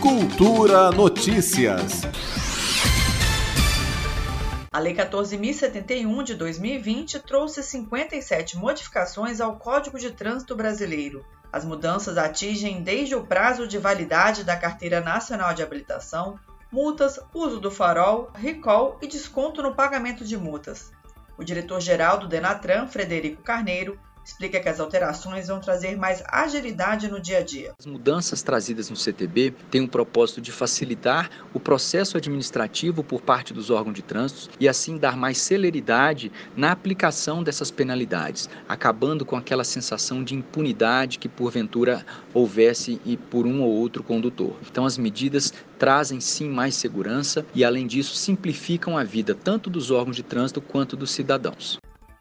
Cultura 0.00 0.90
Notícias. 0.90 2.02
A 4.70 4.78
Lei 4.78 4.94
14.071 4.94 6.22
de 6.22 6.34
2020 6.34 7.20
trouxe 7.20 7.62
57 7.62 8.58
modificações 8.58 9.40
ao 9.40 9.56
Código 9.56 9.98
de 9.98 10.10
Trânsito 10.10 10.54
Brasileiro. 10.54 11.24
As 11.50 11.64
mudanças 11.64 12.18
atingem 12.18 12.82
desde 12.82 13.14
o 13.14 13.24
prazo 13.24 13.66
de 13.66 13.78
validade 13.78 14.44
da 14.44 14.56
Carteira 14.56 15.00
Nacional 15.00 15.54
de 15.54 15.62
Habilitação, 15.62 16.38
multas, 16.70 17.18
uso 17.32 17.58
do 17.58 17.70
farol, 17.70 18.30
recall 18.34 18.98
e 19.00 19.06
desconto 19.06 19.62
no 19.62 19.74
pagamento 19.74 20.24
de 20.24 20.36
multas. 20.36 20.92
O 21.38 21.44
diretor-geral 21.44 22.18
do 22.18 22.28
Denatran, 22.28 22.86
Frederico 22.86 23.42
Carneiro, 23.42 23.98
explica 24.26 24.58
que 24.58 24.68
as 24.68 24.80
alterações 24.80 25.46
vão 25.46 25.60
trazer 25.60 25.96
mais 25.96 26.22
agilidade 26.26 27.08
no 27.08 27.20
dia 27.20 27.38
a 27.38 27.42
dia. 27.42 27.72
As 27.78 27.86
mudanças 27.86 28.42
trazidas 28.42 28.90
no 28.90 28.96
CTB 28.96 29.54
têm 29.70 29.82
o 29.82 29.88
propósito 29.88 30.40
de 30.40 30.50
facilitar 30.50 31.30
o 31.54 31.60
processo 31.60 32.16
administrativo 32.16 33.04
por 33.04 33.22
parte 33.22 33.54
dos 33.54 33.70
órgãos 33.70 33.94
de 33.94 34.02
trânsito 34.02 34.50
e 34.58 34.68
assim 34.68 34.98
dar 34.98 35.16
mais 35.16 35.38
celeridade 35.38 36.32
na 36.56 36.72
aplicação 36.72 37.42
dessas 37.42 37.70
penalidades, 37.70 38.50
acabando 38.68 39.24
com 39.24 39.36
aquela 39.36 39.62
sensação 39.62 40.24
de 40.24 40.34
impunidade 40.34 41.20
que 41.20 41.28
porventura 41.28 42.04
houvesse 42.34 43.00
e 43.04 43.16
por 43.16 43.46
um 43.46 43.62
ou 43.62 43.70
outro 43.70 44.02
condutor. 44.02 44.56
Então 44.68 44.84
as 44.84 44.98
medidas 44.98 45.52
trazem 45.78 46.20
sim 46.20 46.48
mais 46.48 46.74
segurança 46.74 47.46
e 47.54 47.64
além 47.64 47.86
disso 47.86 48.16
simplificam 48.16 48.98
a 48.98 49.04
vida 49.04 49.34
tanto 49.34 49.70
dos 49.70 49.92
órgãos 49.92 50.16
de 50.16 50.24
trânsito 50.24 50.60
quanto 50.60 50.96
dos 50.96 51.12
cidadãos. 51.12 51.78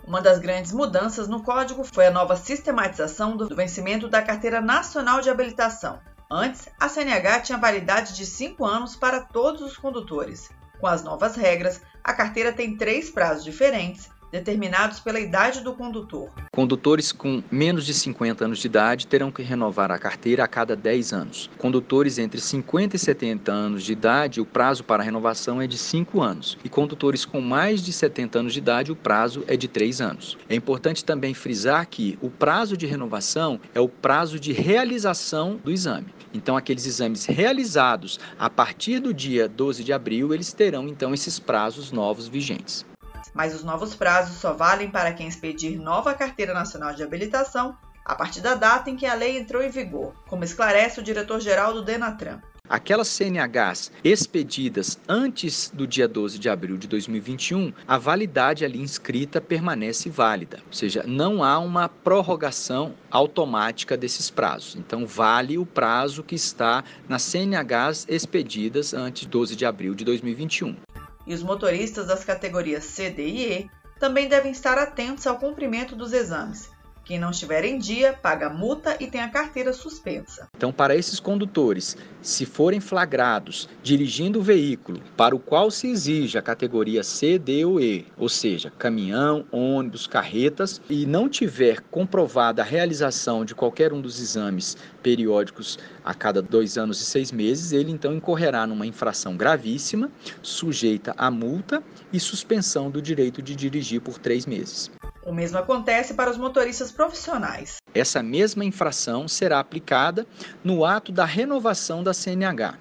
Uma 0.08 0.22
das 0.22 0.38
grandes 0.38 0.72
mudanças 0.72 1.28
no 1.28 1.42
código 1.42 1.84
foi 1.84 2.06
a 2.06 2.12
nova 2.12 2.36
sistematização 2.36 3.36
do 3.36 3.56
vencimento 3.56 4.08
da 4.08 4.22
Carteira 4.22 4.62
Nacional 4.62 5.20
de 5.20 5.32
Habilitação. 5.32 6.00
Antes, 6.30 6.70
a 6.80 6.88
CNH 6.88 7.40
tinha 7.42 7.58
validade 7.58 8.16
de 8.16 8.24
5 8.24 8.64
anos 8.64 8.96
para 8.96 9.22
todos 9.22 9.62
os 9.62 9.78
condutores. 9.78 10.52
Com 10.80 10.86
as 10.86 11.04
novas 11.04 11.36
regras, 11.36 11.82
a 12.04 12.14
carteira 12.14 12.54
tem 12.54 12.78
três 12.78 13.10
prazos 13.10 13.44
diferentes 13.44 14.08
determinados 14.32 15.00
pela 15.00 15.20
idade 15.20 15.62
do 15.62 15.74
condutor. 15.74 16.30
Condutores 16.52 17.12
com 17.12 17.44
menos 17.52 17.86
de 17.86 17.94
50 17.94 18.46
anos 18.46 18.60
de 18.60 18.68
idade 18.68 19.08
terão 19.08 19.32
que 19.32 19.42
renovar 19.42 19.92
a 19.92 19.98
carteira 19.98 20.44
a 20.44 20.48
cada 20.48 20.76
10 20.76 21.14
anos. 21.14 21.50
Condutores 21.58 22.18
entre 22.18 22.40
50 22.40 22.96
e 22.96 23.00
70 23.00 23.52
anos 23.52 23.84
de 23.84 23.94
idade, 23.94 24.42
o 24.42 24.46
prazo 24.46 24.84
para 24.84 25.04
renovação 25.04 25.62
é 25.62 25.68
de 25.68 25.78
5 25.78 26.22
anos. 26.22 26.58
E 26.64 26.70
condutores 26.70 27.26
com 27.26 27.42
mais 27.42 27.82
de 27.82 27.92
70 27.94 28.40
anos 28.40 28.54
de 28.54 28.60
idade, 28.60 28.92
o 28.92 28.96
prazo 28.96 29.44
é 29.48 29.56
de 29.56 29.68
3 29.68 30.02
anos. 30.02 30.38
É 30.50 30.56
importante 30.56 31.04
também 31.04 31.34
frisar 31.34 31.88
que 31.88 32.18
o 32.22 32.30
prazo 32.30 32.76
de 32.78 32.86
renovação 32.86 33.60
é 33.74 33.80
o 33.80 33.90
prazo 33.90 34.40
de 34.40 34.52
realização 34.52 35.60
do 35.64 35.72
exame. 35.72 36.14
Então, 36.34 36.58
aqueles 36.58 36.86
exames 36.86 37.26
realizados 37.26 38.20
a 38.38 38.50
partir 38.50 39.00
do 39.00 39.14
dia 39.14 39.48
12 39.48 39.84
de 39.84 39.94
abril, 39.94 40.34
eles 40.34 40.52
terão 40.52 40.88
então 40.88 41.14
esses 41.14 41.40
prazos 41.40 41.92
novos 41.92 42.28
vigentes 42.28 42.86
mas 43.34 43.54
os 43.56 43.64
novos 43.64 43.96
prazos 43.96 44.38
só 44.38 44.54
valem 44.54 44.90
para 44.90 45.14
quem 45.14 45.28
expedir 45.28 45.80
nova 45.80 46.14
Carteira 46.14 46.54
Nacional 46.54 46.94
de 46.94 47.04
Habilitação 47.04 47.78
a 48.06 48.14
partir 48.14 48.42
da 48.42 48.54
data 48.54 48.90
em 48.90 48.96
que 48.96 49.06
a 49.06 49.16
lei 49.16 49.38
entrou 49.38 49.64
em 49.64 49.70
vigor, 49.70 50.14
como 50.28 50.44
esclarece 50.44 51.00
o 51.00 51.04
diretor-geral 51.04 51.74
do 51.74 51.84
Denatran. 51.84 52.40
Aquelas 52.68 53.10
CNHs 53.10 53.92
expedidas 54.04 54.98
antes 55.08 55.70
do 55.70 55.86
dia 55.86 56.08
12 56.08 56.40
de 56.40 56.50
abril 56.50 56.78
de 56.78 56.88
2021, 56.88 57.72
a 57.88 57.98
validade 57.98 58.66
ali 58.66 58.82
inscrita 58.82 59.40
permanece 59.40 60.10
válida, 60.10 60.64
ou 60.66 60.74
seja, 60.74 61.04
não 61.06 61.44
há 61.44 61.60
uma 61.60 61.88
prorrogação 61.88 62.96
automática 63.12 63.96
desses 63.96 64.32
prazos. 64.32 64.76
Então, 64.76 65.06
vale 65.06 65.60
o 65.60 65.66
prazo 65.66 66.24
que 66.24 66.34
está 66.34 66.84
nas 67.08 67.22
CNHs 67.22 68.08
expedidas 68.10 68.96
antes 68.96 69.22
de 69.22 69.28
12 69.28 69.56
de 69.56 69.66
abril 69.66 69.94
de 69.94 70.04
2021 70.04 70.85
e 71.26 71.34
os 71.34 71.44
motoristas 71.44 72.08
das 72.08 72.24
categorias 72.24 72.84
C, 72.84 73.10
D 73.10 73.26
e 73.26 73.54
E 73.54 73.72
também 74.00 74.28
devem 74.28 74.52
estar 74.52 74.78
atentos 74.78 75.26
ao 75.26 75.40
cumprimento 75.40 75.96
dos 75.96 76.14
exames. 76.14 76.70
Quem 77.06 77.20
não 77.20 77.30
estiver 77.30 77.64
em 77.64 77.78
dia 77.78 78.14
paga 78.14 78.50
multa 78.50 78.98
e 79.00 79.06
tem 79.06 79.22
a 79.22 79.30
carteira 79.30 79.72
suspensa. 79.72 80.48
Então, 80.58 80.74
para 80.74 80.96
esses 80.96 81.20
condutores, 81.20 81.96
se 82.20 82.48
forem 82.48 82.80
flagrados 82.80 83.70
dirigindo 83.84 84.40
o 84.40 84.42
veículo 84.42 85.00
para 85.16 85.36
o 85.36 85.40
qual 85.40 85.70
se 85.70 85.88
exige 85.88 86.36
a 86.36 86.42
categoria 86.42 87.04
C, 87.04 87.38
D 87.38 87.64
ou 87.64 87.80
E, 87.80 88.08
ou 88.18 88.28
seja, 88.28 88.72
caminhão, 88.72 89.46
ônibus, 89.52 90.08
carretas, 90.08 90.82
e 90.90 91.06
não 91.06 91.30
tiver 91.30 91.80
comprovada 91.92 92.64
a 92.64 92.66
realização 92.66 93.46
de 93.46 93.54
qualquer 93.54 93.94
um 93.94 94.02
dos 94.02 94.20
exames 94.20 94.76
periódicos 95.04 95.78
a 96.04 96.16
cada 96.16 96.42
dois 96.42 96.76
anos 96.76 97.00
e 97.00 97.06
seis 97.06 97.32
meses, 97.32 97.72
ele 97.72 97.92
então 97.92 98.16
incorrerá 98.16 98.66
numa 98.66 98.88
infração 98.88 99.38
gravíssima, 99.38 100.10
sujeita 100.42 101.14
a 101.16 101.30
multa 101.30 101.84
e 102.12 102.20
suspensão 102.20 102.90
do 102.90 103.00
direito 103.00 103.44
de 103.44 103.56
dirigir 103.56 104.02
por 104.02 104.18
três 104.18 104.48
meses. 104.48 104.90
O 105.26 105.34
mesmo 105.34 105.58
acontece 105.58 106.14
para 106.14 106.30
os 106.30 106.38
motoristas 106.38 106.92
profissionais. 106.92 107.78
Essa 107.96 108.22
mesma 108.22 108.64
infração 108.64 109.28
será 109.28 109.60
aplicada 109.60 110.28
no 110.64 110.86
ato 110.86 111.12
da 111.12 111.26
renovação 111.26 112.04
da 112.04 112.14
CNH. 112.14 112.78